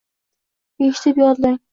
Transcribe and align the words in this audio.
Eshitib 0.85 1.19
yodlang. 1.23 1.61